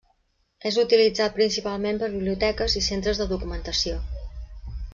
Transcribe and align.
És 0.69 0.77
utilitzat 0.83 1.35
principalment 1.35 2.01
per 2.03 2.09
biblioteques 2.15 2.79
i 2.81 2.83
centres 2.89 3.21
de 3.23 3.29
documentació. 3.35 4.01